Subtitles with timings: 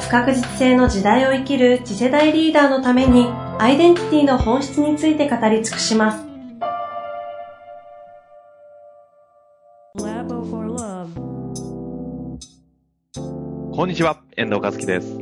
[0.00, 3.26] 不確実性の時代を生きる次世代リーダーのために
[3.58, 6.28] アイデンティティの本質について語り尽くします。
[13.72, 15.18] こんにちは、遠藤和樹です。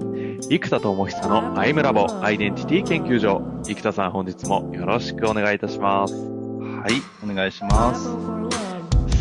[0.49, 3.43] 生田智久のアイムラボアイデンティティ研究所。
[3.65, 6.15] 生田さん本日もよろしくお願いいたします。
[6.15, 8.05] はい、お願いします。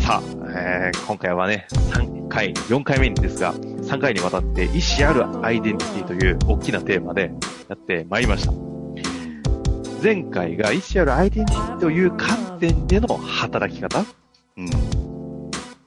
[0.02, 0.22] さあ、
[0.56, 3.52] えー、今回はね、3回、4回目ですが、
[3.86, 7.32] 3回にわたって意思あるアイデンティティという大きなテーマで
[7.68, 8.52] やってまいりました。
[10.02, 14.04] 前回が意思あるアイデンティティという観点での働き方。
[14.56, 14.70] うん。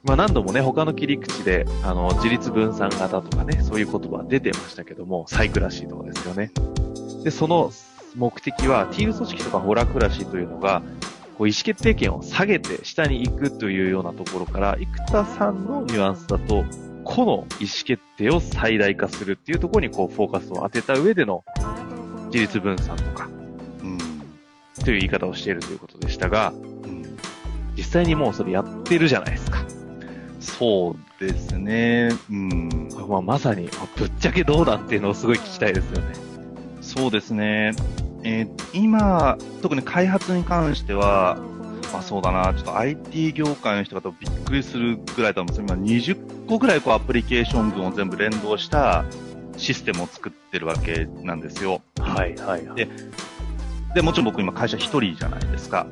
[0.02, 6.50] まあ何度もね、他の切り口で、あの、自立分散型とかね、そういう言葉出てましたけども、サイクラシーとかですよね。
[7.22, 7.70] で、その
[8.16, 10.82] 目的は、ティール組織とかホラクラシーというのが、
[11.36, 16.64] こう意思決定権を下げて下に行くというようなところから、生田さんのニュアンスだと、
[17.04, 17.46] 個の意思
[17.84, 21.44] 決定を最大化するっていうところにこうフォーカスを当てた上での
[22.26, 23.28] 自立分散とか、
[23.82, 23.98] うん、
[24.84, 27.18] という言い方をしているということでしたが、うん、
[27.76, 29.64] 実際にもうそれやってるじゃないですか。
[30.40, 32.10] そうですね。
[32.30, 32.88] うん。
[33.08, 36.14] まあ、まさに、ぶっちゃけどうだっていうのをすごい聞きたいですよね。
[36.80, 37.72] そうですね。
[38.24, 41.49] えー、今、特に開発に関しては、ま
[41.92, 49.04] あそうだな、ちょっと IT 業界の人がびっくりするぐらいだと思うんです今20個ぐらいこうアプリケーション群を全部連動した
[49.56, 51.82] システムを作ってるわけなんですよ。
[51.98, 52.88] はいはい、はい、で、
[53.94, 55.86] で、もちろん僕今会社一人じゃないですか。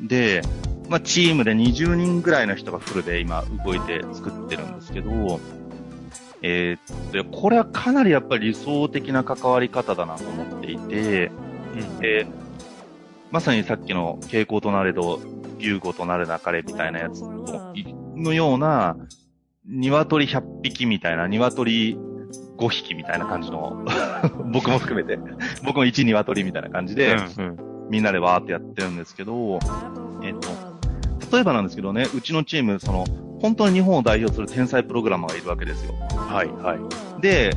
[0.00, 0.42] うん、で、
[0.88, 5.40] まあチームで20人ぐらいの人がフルで今動いて作ってるんですけど、
[6.42, 11.32] えー、これはかなりやっぱり理想的な関わり方だなと思っていて、うん、
[12.02, 12.26] えー、
[13.30, 15.20] まさにさっきの傾向となれど、
[15.58, 18.96] 牛語となるなかれみたいなやつのような、
[19.66, 21.98] 鶏100匹みたいな、鶏
[22.56, 23.84] 5匹みたいな感じの
[24.52, 25.18] 僕も含めて、
[25.64, 29.58] 僕も1鶏みたいな感じで、うんうん、みんなでわーってやってるんですけど、
[30.22, 30.48] えっ、と、
[31.32, 33.04] 例えばなんですけどね、うちのチーム、その、
[33.40, 35.94] 本当に日本を代表する天才プログラマーがいるわけですよ。
[35.94, 37.22] はい、はい。
[37.22, 37.52] で、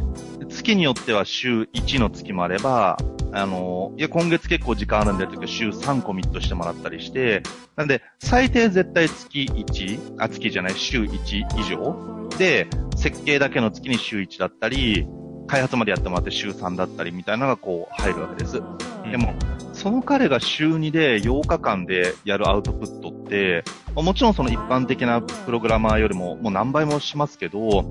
[0.64, 2.98] 月によっては週1の月もあれば、
[3.34, 7.44] あの、いや、今月結構時間あるんで、というか週3コミットしてもらったりして、
[7.76, 15.06] なんで、最低絶対月1、あ、月じゃない、週1以上で、設計だけの月に週1だったり、
[15.48, 18.60] 開発までやってもらって週3だったりみたいなのがこう入るわけです。
[18.60, 19.34] うん、でも、
[19.74, 27.90] その彼が週2で8日間でやるアウトプットって、もちろんその一般的なプログラマーよりももう何倍もしますけど、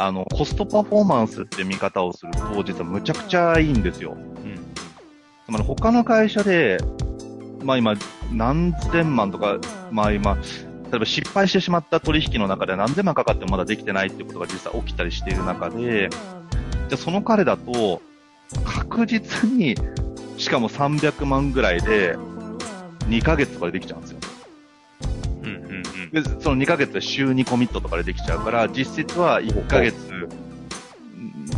[0.00, 4.12] あの、コストパフォーマンスって見方をすると、実はむちゃくちゃいいんですよ。
[4.12, 4.56] うん。
[5.44, 6.78] つまり他の会社で、
[7.62, 7.94] まあ今、
[8.32, 9.58] 何千万とか、
[9.90, 16.08] まあ今、例えば失敗してしまった取引の中で何千万かかってもまだできてないってことが実際起きたりしている中で、
[16.88, 18.00] じゃその彼だと、
[18.64, 19.76] 確実に、
[20.38, 22.16] しかも300万ぐらいで、
[23.08, 24.19] 2ヶ月とかでできちゃうんですよ。
[26.12, 29.94] で、その2ヶ月で週2コミットとかでできちゃうから、実質は1ヶ月、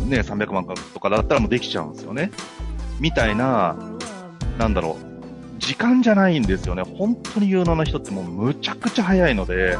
[0.07, 2.31] ね、300万とかだったらもうできちゃうんですよね。
[2.99, 3.75] みたいな、
[4.57, 6.83] なんだろう、時間じゃないんですよね。
[6.83, 9.77] 本当に有能な人ってもうむちゃくちゃ早いので、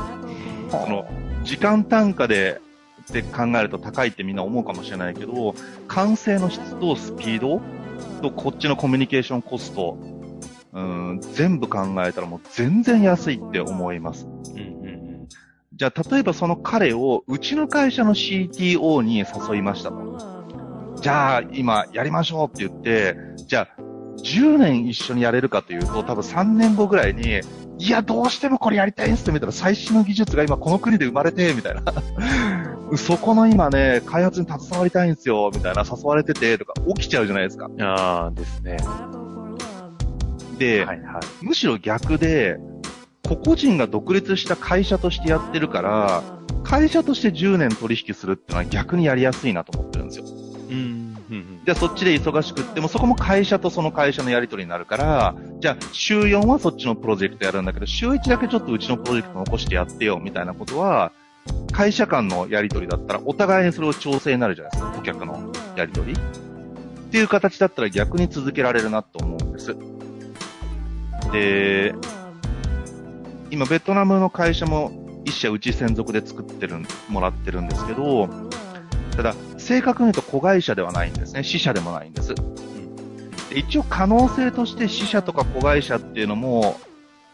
[0.70, 1.06] その、
[1.44, 2.62] 時間単価で
[3.04, 5.56] って考えると高いってみんな思うかもしれないけど、
[5.88, 7.62] 完成の質とスピード
[8.22, 9.98] とこっちのコミュニケーションコスト、
[10.74, 14.26] うん、全部考えたらもう全然安いって思います。
[14.26, 14.90] うんうんう
[15.24, 15.28] ん、
[15.74, 20.34] じゃあ、例えばその彼をうちの会社の CTO に誘いましたと。
[21.00, 23.16] じゃあ、今やりましょうって言って、
[23.46, 23.82] じゃあ、
[24.24, 27.42] 10年一緒にやれるかというと、多分3年後ぐらいに、
[27.78, 31.84] いや、どうしてもこれやりたいんすって見たら最新の技術が今この国で生まれて、みたいな。
[32.98, 37.70] そこの今ね、開発に携わりたいんですよ、みたいな誘われてて、とか起きちゃうじゃないですか。
[37.82, 38.78] ああ、ですね。
[40.58, 42.58] で、はいはい、むしろ逆で、
[43.24, 46.24] 個々人が独立した会社としてやってるから、
[46.64, 50.26] 会社として10年取引するっていうのは逆にやりやすいなと思ってるんですよ。
[50.70, 51.14] うん。
[51.66, 61.12] じゃあそっちで忙しくっても、そこも会社とその会社のやり取りになるから、じゃあ週4はそっちのプロジェクトやるんだけど、週1だけちょっとうちのプロジェクト残してやってよ、みたいなことは、
[61.72, 65.52] 会社間のやり取りだったら、お互いにそれを調整になるじゃないですか、顧客の。
[65.76, 69.76] やり取りっていう形だったら逆に続けられるなと思うんです。
[71.34, 71.94] で、
[73.50, 74.92] 今ベトナムの会社も
[75.26, 76.78] 一社うち専属で作ってる、
[77.10, 78.30] もらってるんですけど、
[79.18, 81.44] ただ、正確に言うと子会社ではないんですね。
[81.44, 82.34] 死社でもないんです。
[82.36, 86.80] で一応可能性として死者とか子会社っていうのも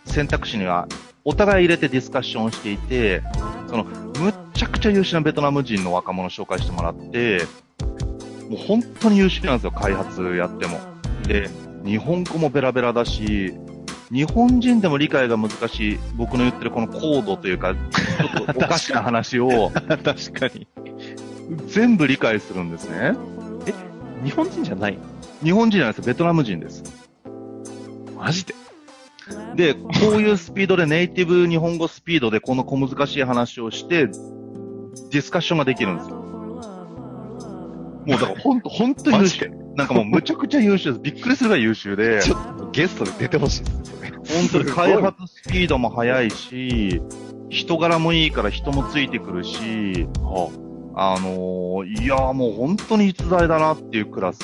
[0.05, 0.87] 選択肢には
[1.23, 3.21] お互い入れてディスカッションしていて、
[3.67, 7.43] その、むっちゃくちゃ優秀なベトナム人の若者を紹介してもらって、
[8.49, 10.79] もう本当に優秀なんですよ、開発やっても。
[11.27, 11.49] で、
[11.85, 13.53] 日本語もベラベラだし、
[14.11, 20.03] 日本人でも理解が難しい、僕の言ってるこのコードというか、ちょっとおかしな話を、確
[20.33, 20.67] かに。
[21.67, 23.13] 全部理解するんですね。
[23.67, 23.73] え、
[24.23, 24.97] 日本人じゃない
[25.43, 26.83] 日本人じゃないですベトナム人です。
[28.17, 28.55] マジで？
[29.55, 36.15] で、こういうスピードでネイティブ日本語スピードでこの小難しい話をして、ディスカッションができるんですよ。
[36.15, 36.25] も
[38.05, 39.51] うだからほんと、ほんと優秀。
[39.75, 41.01] なんかもうむちゃくちゃ優秀です。
[41.01, 42.23] びっくりするぐらい優秀で。
[42.23, 43.98] ちょっとゲストで出てほしいですね。
[44.29, 47.01] 本当に開発スピードも速いし、
[47.49, 50.51] 人柄もいいから人もついてくるし、は
[50.95, 54.43] あ、あのー、いやもう本当に逸材だなっていうクラス。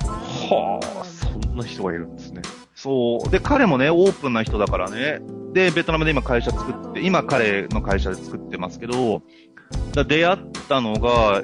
[0.00, 2.42] はあ、そんな人がいるんですね。
[2.74, 3.30] そう。
[3.30, 5.20] で、彼もね、オープンな人だからね。
[5.52, 9.22] で、ベトナムで今会社作って、今彼の会社で作ってますけど、
[10.06, 10.38] 出会っ
[10.68, 11.42] たのが、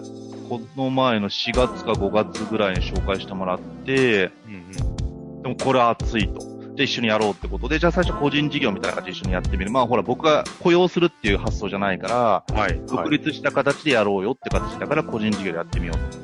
[0.49, 6.54] この前の4月か5月ぐらいに紹介してもらって、うんうん、でもこれ熱いと。
[6.77, 9.71] で、一緒にやろうってことで、じゃあ最初個人事業みたいな感じで一緒にやってみる。
[9.71, 16.15] まあほら、僕が雇用するっていう発想じゃないから、はい、独立した形でやろうよって形だから個人事業でやってみよう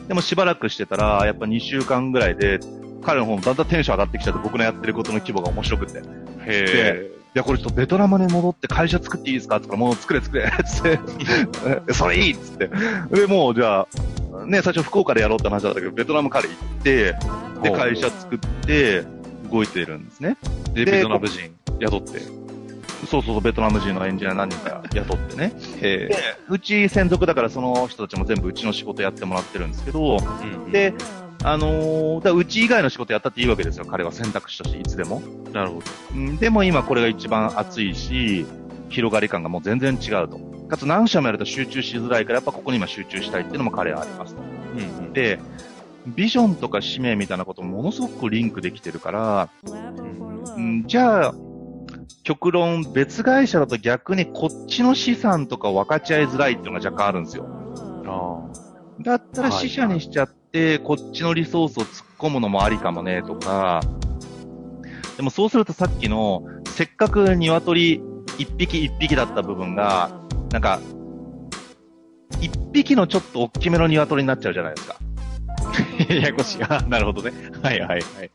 [0.00, 0.06] と。
[0.08, 2.60] でもしばらくしてたら、やっぱ2週間ぐらいで、
[3.02, 5.98] 彼の方もだんだんテンション上がってきちゃって、僕のやってることの規模が面白くて。
[5.98, 6.02] へ
[6.46, 7.10] え。
[7.34, 12.70] いや、これちょっとベトナムに戻って会社作っていいですかって言ったら、もう作れ作れつって、それいいっつって。
[13.14, 17.16] で、もうじゃあ、ね、最初福岡でやろうって話だったけど、ベトナム彼行って、
[17.62, 19.04] で、会社作って、
[19.50, 20.36] 動いてるんですね。
[20.74, 21.50] で、ベトナム人
[21.80, 22.20] 雇って。
[23.06, 25.52] そうそうそう、ベトナム人のエンジニア何人か雇ってね。
[25.80, 26.10] で、
[26.48, 30.94] うち専属だからその人たちも全部うちの仕事やってもらってるんですけど、うん、で、
[31.44, 33.84] あのー、だうち以外の仕事やったっていいわけですよ。
[33.84, 35.22] 彼は選択肢としていつでも。
[35.52, 35.82] なるほど。
[36.14, 38.44] うん、でも今これが一番熱いし、
[38.88, 40.38] 広がり感がもう全然違うと。
[40.68, 44.42] かつ何社もやると集中しづらいから、やっぱここに今集中したいっていうのも彼はありますと。
[44.74, 45.38] うん、うん、で、
[46.14, 49.50] ビジョンとか使命みたいなこともものすごくリンクできてるから、
[50.56, 51.34] うん、じゃあ、
[52.22, 57.46] 極論別会社だと逆にこっちの資産とか分かち合いづらいっていうのが若干あるんですよ。
[58.06, 58.40] あ
[59.00, 63.80] だったら死者にしちゃって、こっちのリソースを突っ込むのもありかもね、とか、
[65.16, 68.02] でもそうするとさっきの、せっかく鶏
[68.38, 70.10] 一匹一匹だった部分が、
[70.52, 70.80] なんか、
[72.40, 74.96] 一匹のちょっと大きめの鶏になっちゃうじゃないですか。
[76.08, 76.64] ややこしい。
[76.64, 77.32] あ、 なるほどね。
[77.62, 78.30] はいはいはい。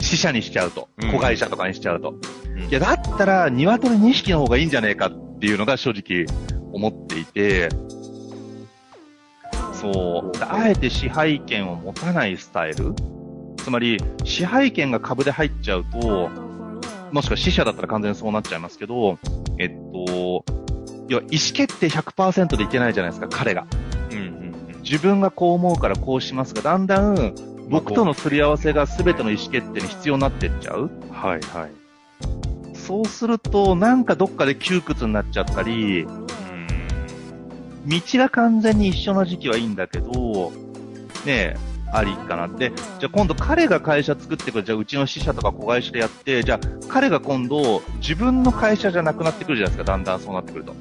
[0.00, 0.88] 死者にしちゃうと。
[1.12, 2.14] 子会社とかにしちゃうと。
[2.54, 6.26] うん、いや、だったら、鶏2匹の方がいいんじゃねえかっていうのが正直
[6.72, 7.68] 思っていて、
[9.72, 10.38] そう。
[10.40, 12.94] あえて支配権を持たないスタイル
[13.66, 16.30] つまり、支配権が株で入っちゃうと、
[17.10, 19.18] もしくは死者だったら完全にそうなっちゃいますけど、
[19.58, 20.44] えっと、
[21.08, 23.66] 要は意思決定100%でいけないじゃないですか、彼が。
[24.88, 27.34] 自分がこう思うからこうしますが、だんだん
[27.68, 30.90] 僕とのすり合わせが全ての意思決定に必要になってっちゃう。
[31.10, 31.70] はいはい。
[32.74, 36.06] そうすると、なんかどっかで窮屈になっちゃったり、
[37.86, 40.52] 道が完全に一緒の時期はいいんだけど、
[41.24, 41.56] ねえ、
[41.92, 42.72] ありかなって。
[43.00, 50.76] じゃあ今度彼が会社作ってくる、じゃあうちの支社とか子会社でやって、じゃあ彼が今度自分の会社じゃなくなってくるじゃないですか、だんだんそうなってくると。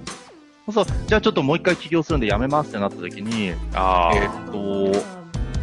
[0.72, 4.92] そうじゃあちょっともう一回起業するんで辞めますってなった時に、あえっと、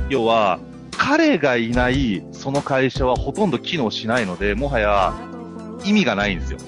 [0.09, 0.61] 要は、
[0.97, 5.13] 彼がいないその会社はほとんど機能しないので、もはや
[5.85, 6.59] 意味がないんですよ。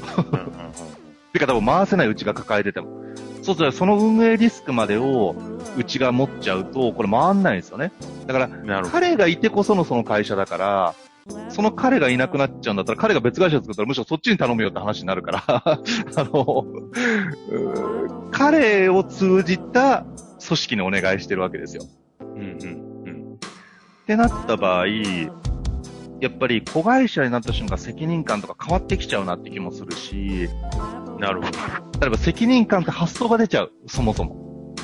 [1.32, 3.04] てか多分回せないうちが抱えてても。
[3.42, 5.36] そうするとその運営リスクまでを
[5.76, 7.92] うちが持っちゃうと、これ回んないんですよね。
[8.26, 10.94] だから、彼がいてこそのその会社だから、
[11.48, 15.80] その彼がいなくなっちゃうんだったら、彼が別会社作ったらむしろそっちに頼むよって話になるから、 あ
[16.16, 16.66] の、
[18.30, 20.04] 彼を通じた
[20.46, 21.84] 組織にお願いしてるわけですよ。
[22.20, 23.34] うんうんうん。
[23.34, 24.86] ってなった場合、
[26.20, 30.48] やっぱり子会社になった瞬間責任感とか変わってきちゃうなって気もするし、
[31.18, 31.58] なるほど。
[32.00, 34.74] 例えば責任感って発想が出ちゃう、そもそも。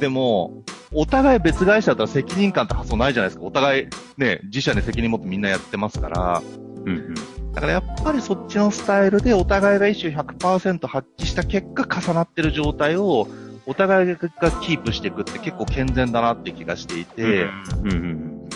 [0.00, 0.62] でも、
[0.94, 3.44] お互い別会社だったら責任感って発想ないじゃないですか。
[3.44, 3.86] お互い
[4.18, 6.42] ね、自社で責任持ってみんなやってますから。
[6.84, 7.14] うんうん。
[7.52, 13.28] だからやっぱりそっちのスタイルでお互いが一種100%発揮した結果重なってる状態を
[13.66, 14.18] お互いが
[14.62, 17.44] キープしていくって結構健全だなって気がしていて、
[17.82, 18.48] うんうん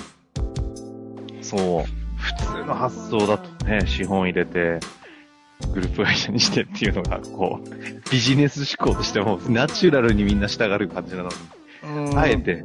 [1.47, 1.85] そう。
[2.17, 4.81] 普通の発想だとね、資本入れて、
[5.73, 11.35] グループ会社にしてっていうのが、こう、ビジネス思考としても、ナチュラルにみんな従う感じなのに、
[12.17, 12.65] あえて、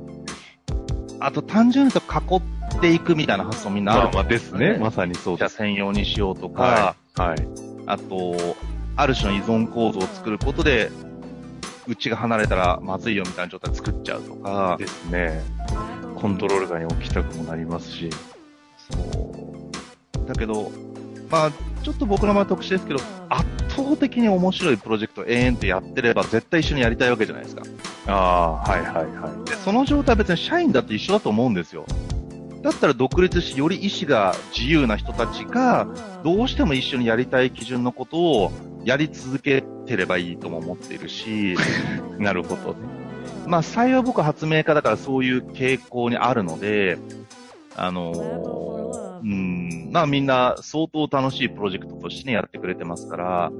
[1.19, 4.77] あと単純にと囲っていくみたいな発想みんなあるまあまあですね。
[4.79, 5.57] まさにそうじゃあです。
[5.57, 7.21] 専用にしようとか、はい。
[7.21, 7.47] はい。
[7.85, 8.35] あと、
[8.95, 10.91] ある種の依存構造を作ることで、
[11.87, 15.41] うちが離れたらまずいよみたいな状態作っちゃうとか、ですね。
[16.15, 18.09] コントロール下に置きたくもなりますし。
[18.91, 19.33] そ
[20.23, 20.27] う。
[20.27, 20.71] だけど、
[21.29, 21.51] まあ、
[21.81, 23.45] ちょっと僕の場合は特殊ですけど、圧
[23.75, 27.63] 倒的に面白いプロジェクトを延々とやってれば絶対一緒にやりたいわけじゃないですか。
[28.07, 29.49] ああ、はいはいはい。
[29.49, 31.85] で、その状態は別に社員だって一緒だと思うんですよ。
[32.61, 35.87] だったら独立し、より意志が自由な人たちが、
[36.23, 38.51] どうしても一緒にやりたい基準のことを
[38.83, 41.55] やり続けてればいいとも思っているし、
[42.19, 43.01] なるほどね。
[43.47, 46.99] まあ、幸い僕は発明家だからそういう傾向にあるので、
[47.75, 53.51] あのーうん、まあみんな相当楽しいプロジェクトとしてね、やってくれてますから、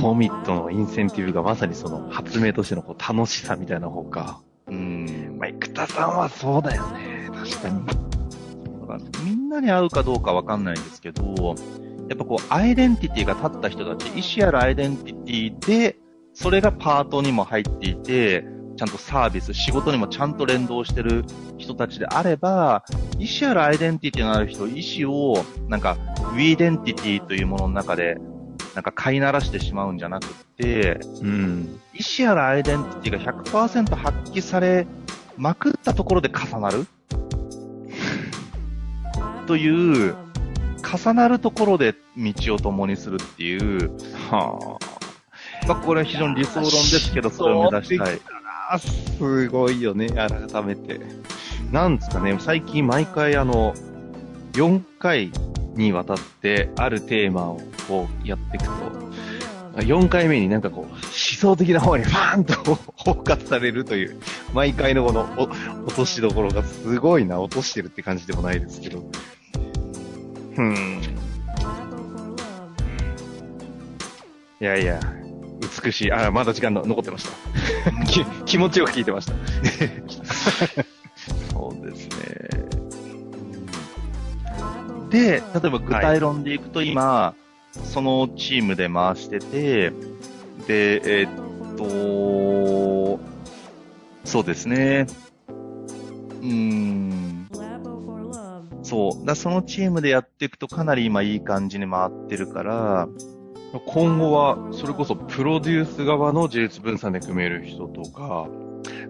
[0.00, 4.40] コミットのインセンティブがまさにその発明としてのこう楽しさみたいな方か。
[4.66, 7.28] うん、まあ、生田さんはそうだよね。
[7.34, 7.86] 確かに。
[7.86, 7.94] だ
[8.86, 11.54] からみんなに合うかどうかわかんないんですけど、
[12.08, 15.96] やっぱこう、アイデンティティが立った人たち、意思あるアイデンティティで、
[16.32, 18.44] それがパートにも入っていて、
[18.76, 21.24] ちゃんとサービス、仕事にもちゃんと連動してる
[21.58, 22.84] 人たちであれば、
[23.18, 25.96] 意思あるアイデンティティのある人、意思を、なんか、
[26.32, 28.18] Wedentity というものの中で、
[28.74, 31.80] なんか飼いならしてしまうんじゃなくって、うん。
[31.94, 34.86] 意思あるアイデンティティが100%発揮され
[35.36, 36.86] まくったところで重なる
[39.46, 40.16] という、
[40.82, 43.92] 重なるところで道を共にするっていう、
[44.30, 44.78] は
[45.66, 48.20] まあ、これは非常に理想論ですけど、それを目指したい。
[48.70, 48.78] あ。
[48.78, 51.00] すごいよね、改めて。
[51.70, 53.74] なんですかね、最近毎回あの、
[54.52, 55.32] 4回
[55.74, 58.72] にわたってあるテーマをこうやっていくと、
[59.80, 62.54] 4回目になんかこう、思想的な方にファーンと
[62.94, 64.20] 包括されるという、
[64.52, 65.42] 毎回のこのお
[65.86, 69.04] 落としどころがすごいな、落としてるって感じでもないですけど。
[70.56, 71.02] うん。
[74.60, 75.00] いやいや、
[75.84, 76.12] 美しい。
[76.12, 77.30] あ、まだ時間の残ってました。
[78.06, 79.34] き気持ちよく聞いてました。
[81.52, 82.16] そうですね。
[85.10, 87.34] で、例えば具体論でいくと今、
[87.72, 89.92] そのチームで回してて、
[90.66, 91.30] で、えーっ
[91.76, 93.20] と、
[94.24, 95.06] そうですね。
[96.42, 97.48] うーん。
[98.82, 99.26] そう。
[99.26, 103.08] だそのチームでやっていくとかなり今いい感じに回ってるから、
[103.80, 108.48] 今後は、それこそプロデュース側の自立分散で組める人とか、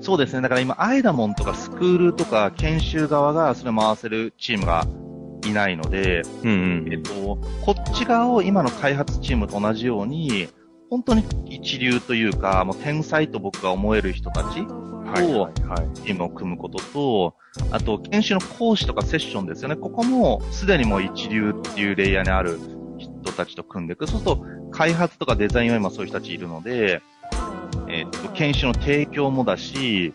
[0.00, 0.42] そうですね。
[0.42, 4.86] だから今、アイダモンとかスクールとか研修側がそれ回せるチームが
[5.46, 7.12] いないので、うんえっと、
[7.64, 10.48] こっち側を今の開発チームと同じように、
[10.90, 15.34] 本当に一流というか、もう天才と僕が思える人たち、はいはい
[15.66, 15.98] はい。
[15.98, 17.34] チームを組むことと、
[17.70, 19.76] あと、研修の講師とかセッションですよね。
[19.76, 22.58] ここも、すでにもう一流っていうレイヤーにある
[23.24, 24.06] 人たちと組んでいく。
[24.06, 27.02] そうすると、開発とかデザインは今そういう人たちいるので、
[27.88, 30.12] えっと、研修の提供もだし、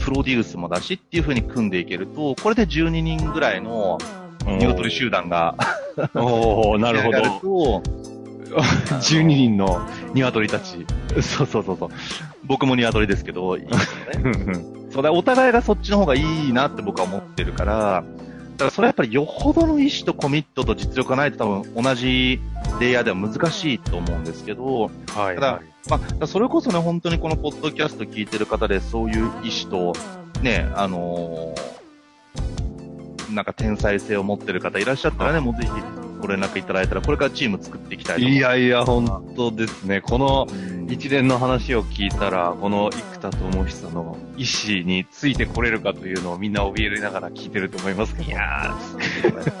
[0.00, 3.98] プロデュースもだしっていう風に組んでいけると、これで12人ぐらいの
[4.46, 5.56] 鶏集団が、
[6.14, 7.82] おー、なるほど。
[7.82, 8.62] と、
[9.00, 10.86] 12人の鶏たち。
[11.20, 11.88] そうそうそうそう。
[12.44, 14.32] 僕も鶏ですけど、いいですよね。
[14.44, 18.04] うんそうだ、お互いがそっちの方がいいなって僕は思ってるから、
[18.52, 22.40] だからそれはやっぱりよほどの意志とコミットと実力がないと多分同じ
[22.80, 25.34] レイヤーでは難しいと思うんですけど、はい。
[25.34, 29.94] ただまあ、それこそね、本当にこのポッドキャスト聞いてる方でそういう意志と、
[30.40, 31.72] ね、あのー
[33.34, 35.70] なんか天才性を持ってる方いらっしゃったらね、もうぜひ
[36.20, 40.00] ご連絡いただいたら、これからチーム作っていきたいいやいや、本当ですね。
[40.00, 48.30] このうん一連の話を聞いたら、この生田智久の意思についてこれるかというのをみんな怯えながら聞いてると思いますけど。
[48.30, 48.76] いや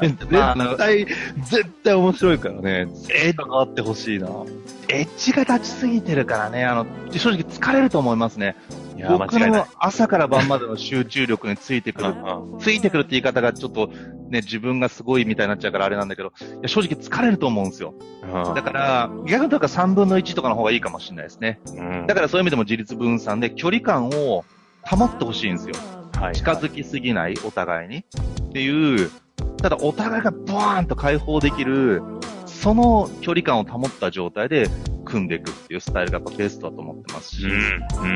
[0.00, 1.06] 絶対、
[1.44, 2.88] 絶対面白いからね。
[3.24, 4.28] えー、関わってほしいな。
[4.88, 8.56] エッジが立ちすぎてるからね、あの、正直疲れると思いますね。
[9.08, 9.66] 僕の。
[9.78, 12.08] 朝から晩までの集中力についてくる。
[12.08, 13.88] うんついてくるって言い方がちょっと
[14.32, 17.94] ね、自分がすごいみたいになっちゃうからあれなんだけど、いや正直疲れると思うんですよ。
[18.22, 21.60] うんだから、逆と3分の1とかの方がいいかもしれないですね。
[21.76, 24.44] うんだからそういう意味でも自立分散で距離感を
[24.82, 25.74] 保ってほしいんですよ。
[26.18, 27.98] はい近づきすぎない、お互いに。
[27.98, 29.10] っていう、
[29.60, 32.02] ただお互いがボーンと解放できる、
[32.46, 34.68] その距離感を保った状態で
[35.12, 37.46] 組んでいくっていうスタイルがやっぱベストだと思ってますし。
[37.46, 38.02] うん。
[38.02, 38.08] う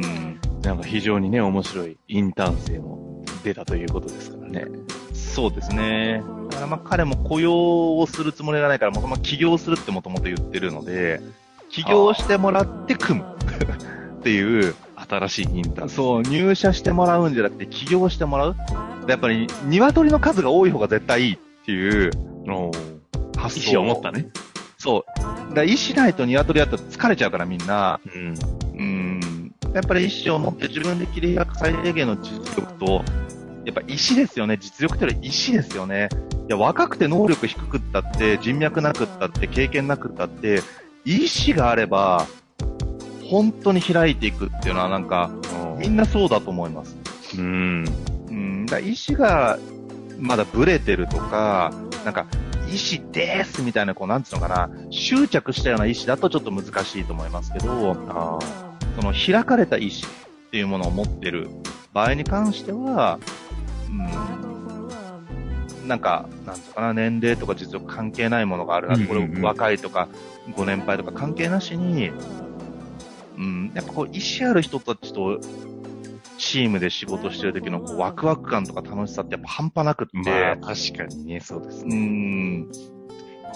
[0.00, 4.66] んなんか非常にね、面白いインターン生も出たということですからね。
[5.12, 6.22] そうですね。
[6.50, 11.20] だからまあ彼も雇用をするつもりがないから、もともと起業するってもともと言ってるので、
[11.68, 13.36] 起業してもらって組む
[14.20, 15.94] っていう、新しいインターン生。
[15.96, 18.56] そう、入社してもらうんじゃなくて起業してもらう。
[19.06, 22.10] でやっぱり、鶏の数が多い方が絶対いいっていう
[22.46, 22.70] の
[23.36, 24.28] 発想を持ったね。
[24.78, 25.23] そう。
[25.54, 28.00] だから意思ないと鶏やったら疲れちゃうからみんな。
[28.04, 28.34] うん。
[28.76, 29.54] うん。
[29.72, 33.04] やっぱり意思を持って自分で切り開く最低限の実力と、
[33.64, 34.58] やっぱ意思ですよね。
[34.60, 36.08] 実力というより意思ですよね。
[36.48, 40.60] いや、若くて能力低くったって、人脈なくったって、経験なくったって、
[41.04, 42.26] 意思があれば、
[43.24, 45.30] 本当に開いていくっていうのはなんか、
[45.78, 46.96] みんなそうだと思います。
[47.38, 47.84] うん。
[48.28, 48.66] うん。
[48.66, 49.58] だ意思が、
[50.18, 51.72] まだブレてるとか、
[52.04, 52.26] なんか、
[52.68, 58.38] 意思ですみたいな、こう、なんつうのかな、執着したような意思だとちょっと難しいと思いますけど、あ
[58.96, 60.08] その開かれた意思
[60.46, 61.48] っていうものを持ってる
[61.92, 63.18] 場合に関しては、
[65.82, 70.08] うん、なんか、なんとかな、年齢とか実力関係ないものがあるな、これ若いとか、
[70.56, 72.10] ご年配とか関係なしに、
[73.36, 75.40] うん、やっぱこう、意思ある人たちと、
[76.38, 81.96] チームで仕事してる時のこうワクワク感とか楽しさってやっぱ半端なくって、まあ、確かにね、そうですうね。
[81.96, 82.68] ん。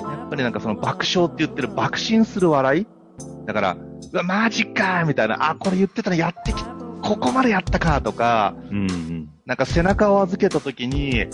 [0.01, 2.87] やっぱりなんかその爆笑って言ってる爆心する笑い。
[3.47, 3.77] だから、
[4.13, 6.63] うわ、マジかーみたいな、あ、これ言ってたらやってき、
[7.03, 9.31] ここまでやったかとか、うんうん。
[9.45, 11.27] なんか背中を預けた時に、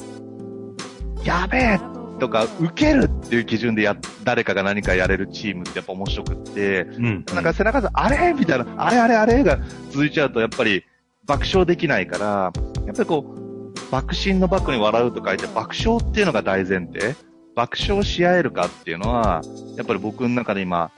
[1.25, 1.81] やべえ
[2.21, 7.25] とか、受けるっていう基準でや、誰かが何かやれるチームってやっぱ面白くって、うん。
[7.35, 8.33] なんか背中で、あれ？
[8.33, 9.43] みたいな、あれあれあれ？
[9.45, 9.59] が
[9.91, 10.85] 続いちゃうと、やっぱり
[11.27, 12.53] 爆笑できないから、
[12.87, 17.15] やっぱりこう、爆心の爆に笑うと書いて、爆笑っていうのが大前提？
[17.55, 19.41] 爆笑し合えるかっていうのは、
[19.77, 20.91] やっぱり僕の中で今、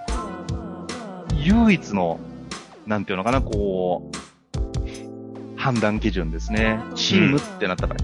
[1.35, 2.19] 唯一の、
[2.87, 6.81] なんていうのかな、こう、判断基準ですね。
[6.95, 7.99] チームってなった場合、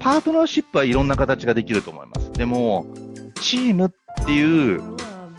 [0.00, 2.32] パートナーシップはいろんな形ができると思います。
[2.32, 2.86] でも、
[3.40, 4.82] チームっていう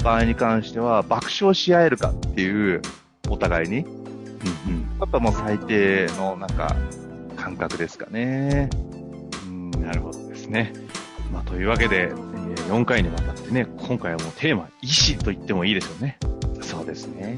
[0.03, 2.81] 場合に関しては、爆笑し合えるかっていう、
[3.27, 3.85] お互いに、
[4.99, 6.75] やっぱもう最低のなんか、
[7.35, 8.69] 感覚ですかね。
[9.47, 10.73] うんなるほどですね。
[11.31, 12.29] まあ、というわけで、えー
[12.69, 16.19] 4回にわたってね、今回はもうテーマ、意志と言ってもいいでしょうね。
[16.61, 17.37] そうですね。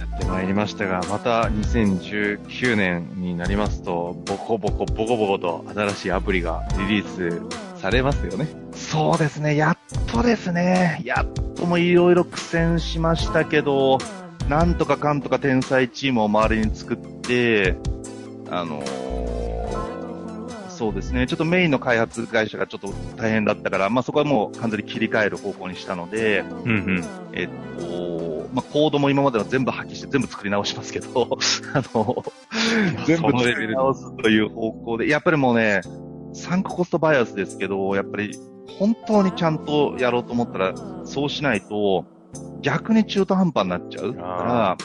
[0.00, 7.40] やってまいりましたが、また2019年になりますと、ボコボコボコボコと新しいアプリがリリー
[7.76, 8.48] スされますよね。
[8.72, 9.54] そうですね。
[9.54, 9.78] やっ
[10.08, 11.00] とですね。
[11.04, 13.98] やっともいろいろ苦戦しましたけど、
[14.48, 17.76] なんとかかんとか天才チームを周りに作って、
[18.50, 19.16] あのー
[20.76, 21.26] そうですね。
[21.26, 27.04] ちょっとメインの開発会社がちょっと大変だったから、まあそこはもう完全に切り替える方向にしたので、うんうん。
[27.32, 27.48] えっ
[27.80, 31.38] と、まあ、コードも今までは全部破棄して全部作り直しますけど、
[31.72, 32.24] あの、
[33.06, 35.80] 全部作り直すという方向で、やっぱりもうね、
[36.34, 38.38] サンクコストバイアスですけど、やっぱり
[38.78, 42.04] 本当にちゃんとやろうと思ったら、そうしないと、
[42.62, 44.76] 逆に中途半端になっちゃうから、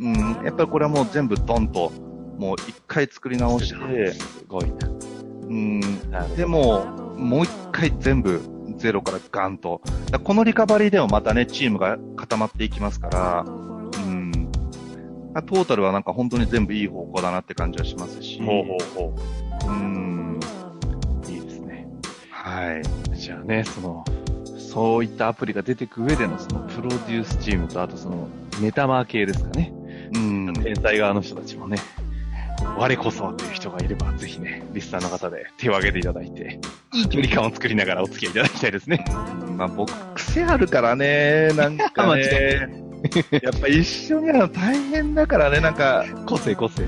[0.00, 1.92] うん、やっぱりこれはもう全部ドンと、
[2.38, 4.88] もう一回作り直して、すごいな。
[5.48, 5.80] うん、
[6.36, 8.40] でも、もう一回全部
[8.76, 9.82] ゼロからガンと。
[10.24, 14.50] このリカバリーでもまたね、チームが固まっていきますから、うん。
[15.46, 18.40] トータルはなんか本当に全部いい方向だなって感じはしますし。
[18.40, 19.12] ほうほう
[19.64, 20.40] ほうん。
[21.26, 21.30] う。
[21.30, 21.86] いいですね。
[22.30, 22.80] は
[23.12, 23.16] い。
[23.16, 24.04] じゃあね、その、
[24.70, 28.28] そういったアプリが出てく上でのそのプロデュースチームと、あとその
[28.62, 29.72] メタマー系ですかね。
[30.14, 30.54] うん。
[30.62, 31.76] 天才側の人たちもね、
[32.78, 36.60] 我こそはという人がいれば、ぜひね、リスナーの方で手を挙げていただいて、
[36.94, 39.04] いい距離感を作りながらお付き合いいただきたいですね。
[39.56, 43.40] まあ僕、癖あるからね、なんかマねジ。
[43.42, 46.86] やっぱ一緒にやるの大変だからね、なんか、個性個性。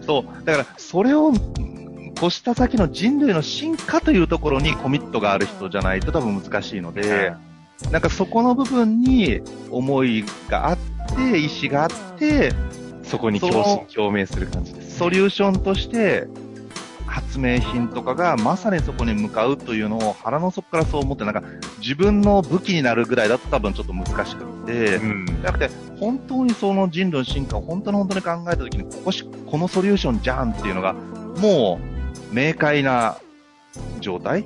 [0.00, 0.44] そう。
[0.44, 1.75] だから、それをうん
[2.16, 7.32] 越した先の人類の進化というところにコミットがある人じゃないと多分難しいので、
[7.90, 10.78] なんかそこの部分に思いがあっ
[11.14, 12.52] て、意思があって、
[13.02, 14.98] そこに共鳴する感じです。
[14.98, 16.26] ソリューションとして、
[17.06, 21.42] 発明品とかがまさにそこに向かうというのを腹の底からそう思って、なんか
[21.78, 25.26] 自分の武器になるぐらいだと多分ちょっと難しくって、ん。
[25.26, 31.95] じゃなくて、本当にその人類の進化を本当に本当に考えたときに、ここし、このソリューションじゃんっていうのが、もう、
[32.32, 33.18] 明快な
[34.00, 34.44] 状態？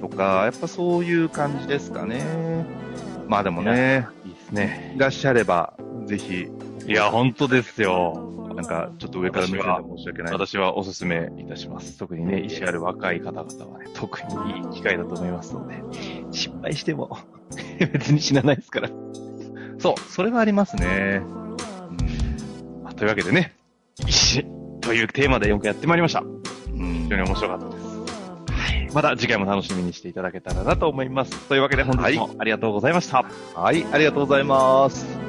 [0.00, 2.22] とか、やっぱそういう感じですかね。
[3.26, 4.92] まあでもね、いいですね。
[4.96, 5.74] いらっしゃれば、
[6.06, 6.48] ぜひ、
[6.86, 8.32] いや、本当ですよ。
[8.54, 10.32] なんか、ちょっと上から目線で申し訳ない。
[10.32, 11.98] 私はお勧めいたします。
[11.98, 15.82] 特にね、意思ある若い方々はね、特にいい機会だと思いますので、
[16.30, 17.18] 失敗しても
[17.92, 18.88] 別に死なないですから。
[19.78, 21.20] そう、それはありますね。
[22.82, 23.52] まあというわけでね、
[24.06, 24.46] 医師
[24.80, 26.22] というテーマで4回やってまいりました。
[26.78, 27.86] うん非常に面白かったです。
[28.52, 28.90] はい。
[28.92, 31.48] また次回も楽しみにしていただけたらなと思います。
[31.48, 33.24] というわけで本日もありがとうございました。
[33.54, 35.25] はい、ありがとうございます。